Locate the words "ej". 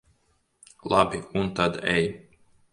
1.95-2.05